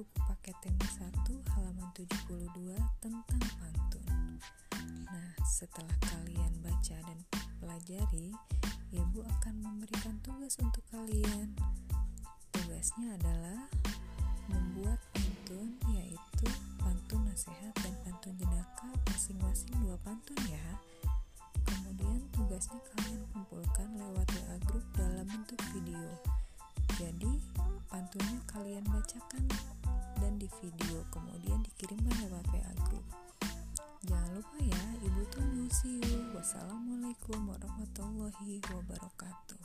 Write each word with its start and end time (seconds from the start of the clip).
buku 0.00 0.16
paket 0.32 0.56
tema 0.64 1.12
1 1.12 1.52
halaman 1.60 1.92
72 1.92 2.72
tentang 3.04 3.44
pantun. 3.60 4.40
Nah, 5.04 5.36
setelah 5.44 5.92
kalian 6.00 6.56
baca 6.64 6.96
dan 7.04 7.20
pelajari, 7.60 8.32
Ibu 8.96 9.20
akan 9.20 9.54
memberikan 9.60 10.16
tugas 10.24 10.56
untuk 10.56 10.80
kalian. 10.88 11.52
Tugasnya 12.48 13.12
adalah 13.20 13.68
membuat 14.48 15.04
pantun 15.12 15.76
yaitu 15.92 16.48
pantun 16.80 17.20
nasihat 17.28 17.76
dan 17.84 17.92
pantun 18.00 18.40
jenaka 18.40 18.88
masing-masing 19.04 19.84
dua 19.84 20.00
pantun 20.00 20.40
ya. 20.48 20.80
Kemudian 21.68 22.24
tugasnya 22.32 22.80
kalian 22.96 23.20
kumpulkan 23.36 24.00
lewat 24.00 24.32
WA 24.32 24.56
group 24.64 24.86
dalam 24.96 25.28
bentuk 25.28 25.60
video. 25.76 26.08
Jadi, 26.96 27.36
pantunnya 27.92 28.40
kalian 28.48 28.84
bacakan 28.88 29.44
di 30.40 30.48
video 30.64 31.04
kemudian 31.12 31.60
dikirimkan 31.60 32.16
lewat 32.24 32.48
WA 32.48 32.72
group. 32.88 33.04
Jangan 34.08 34.32
lupa 34.32 34.56
ya, 34.64 34.82
Ibu 35.04 35.22
tunggu. 35.28 35.68
You. 35.84 36.32
Wassalamualaikum 36.32 37.44
warahmatullahi 37.44 38.64
wabarakatuh. 38.72 39.59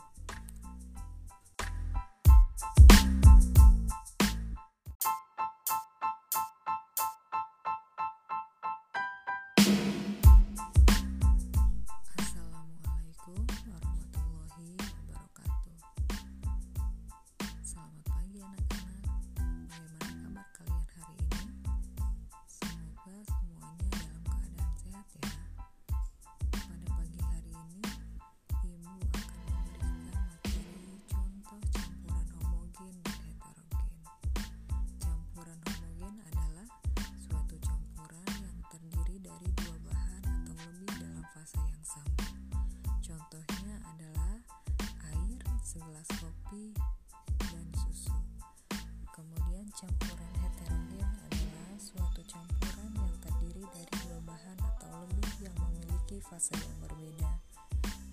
Fase 56.36 56.52
yang 56.60 56.78
berbeda. 56.84 57.32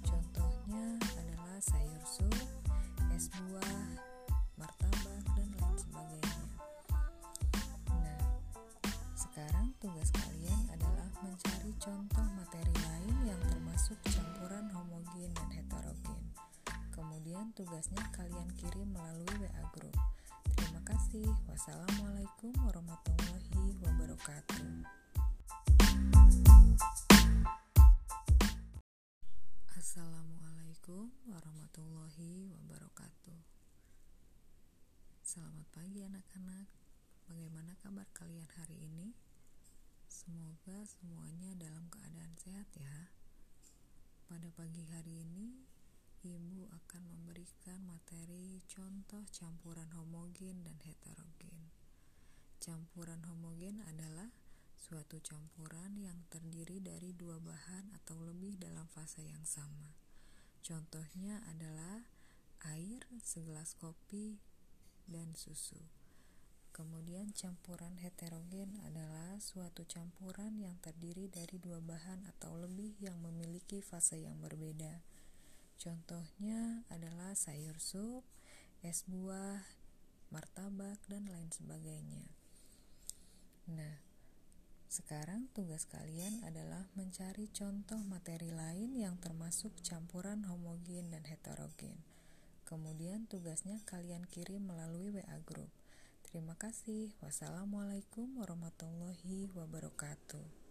Contohnya 0.07 0.95
adalah 1.19 1.59
sayur 1.59 2.03
sup, 2.07 2.39
es 3.19 3.27
buah, 3.35 3.99
martabak, 4.55 5.27
dan 5.35 5.51
lain 5.59 5.75
sebagainya. 5.75 6.47
Nah, 7.91 8.23
sekarang 9.19 9.75
tugas 9.83 10.15
kalian 10.15 10.63
adalah 10.71 11.11
mencari 11.19 11.75
contoh 11.83 12.23
materi 12.39 12.71
lain 12.95 13.35
yang 13.35 13.43
termasuk 13.51 13.99
campuran 14.07 14.71
homogen 14.71 15.35
dan 15.35 15.51
heterogen. 15.59 16.23
Kemudian 16.95 17.51
tugasnya 17.59 18.07
kalian 18.15 18.47
kirim 18.55 18.87
melalui 18.95 19.35
WA 19.43 19.67
group. 19.75 19.99
Terima 20.55 20.79
kasih. 20.87 21.27
Wassalamualaikum 21.51 22.55
warahmatullahi 22.71 23.83
wabarakatuh. 23.83 24.87
Assalamualaikum 29.93 31.13
warahmatullahi 31.29 32.49
wabarakatuh. 32.49 33.37
Selamat 35.21 35.69
pagi 35.69 36.01
anak-anak. 36.01 36.65
Bagaimana 37.29 37.77
kabar 37.77 38.09
kalian 38.17 38.49
hari 38.57 38.89
ini? 38.89 39.13
Semoga 40.09 40.89
semuanya 40.89 41.53
dalam 41.61 41.93
keadaan 41.93 42.33
sehat 42.41 42.73
ya. 42.73 43.13
Pada 44.33 44.49
pagi 44.57 44.81
hari 44.89 45.29
ini, 45.29 45.61
Ibu 46.25 46.73
akan 46.73 47.03
memberikan 47.13 47.85
materi 47.85 48.65
contoh 48.73 49.29
campuran 49.29 49.93
homogen 49.93 50.65
dan 50.65 50.81
heterogen. 50.89 51.69
Campuran 52.65 53.21
homogen 53.29 53.85
adalah 53.85 54.33
suatu 54.81 55.21
campuran 55.21 56.01
yang 56.01 56.17
terdiri 56.33 56.81
dari 56.81 57.13
dua 57.13 57.37
bahan 57.45 57.93
atau 58.01 58.32
fase 59.03 59.27
yang 59.27 59.43
sama. 59.43 59.99
Contohnya 60.63 61.43
adalah 61.51 62.07
air, 62.71 63.03
segelas 63.19 63.75
kopi, 63.75 64.39
dan 65.11 65.35
susu. 65.35 65.83
Kemudian 66.71 67.35
campuran 67.35 67.99
heterogen 67.99 68.79
adalah 68.87 69.43
suatu 69.43 69.83
campuran 69.91 70.55
yang 70.63 70.79
terdiri 70.79 71.27
dari 71.27 71.59
dua 71.59 71.83
bahan 71.83 72.31
atau 72.31 72.55
lebih 72.63 72.95
yang 73.03 73.19
memiliki 73.19 73.83
fase 73.83 74.23
yang 74.23 74.39
berbeda. 74.39 75.03
Contohnya 75.83 76.87
adalah 76.87 77.35
sayur 77.35 77.83
sup, 77.83 78.23
es 78.87 79.03
buah, 79.11 79.67
martabak, 80.31 81.03
dan 81.11 81.27
lain 81.27 81.51
sebagainya. 81.51 82.31
Nah, 83.67 83.99
sekarang 84.93 85.49
tugas 85.57 85.89
kalian 85.89 86.45
adalah 86.45 86.85
mencari 86.93 87.49
contoh 87.49 87.97
materi 88.05 88.53
lain 88.53 88.93
yang 88.93 89.17
termasuk 89.17 89.73
campuran 89.81 90.45
homogen 90.45 91.09
dan 91.09 91.25
heterogen. 91.25 91.97
Kemudian 92.69 93.25
tugasnya 93.25 93.81
kalian 93.89 94.29
kirim 94.29 94.69
melalui 94.69 95.09
WA 95.09 95.39
group. 95.49 95.73
Terima 96.29 96.61
kasih. 96.61 97.17
Wassalamualaikum 97.25 98.37
warahmatullahi 98.37 99.49
wabarakatuh. 99.57 100.62